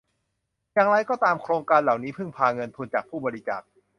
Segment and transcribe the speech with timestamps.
[0.73, 3.61] อย่างไรก็ตามโครงการเหล่านี้พึ่งพาเงินทุนจากผู้บริจาค